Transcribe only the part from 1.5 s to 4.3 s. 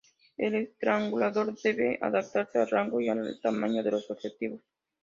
debe adaptarse al rango y al tamaño de los